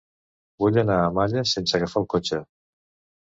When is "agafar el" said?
1.79-2.09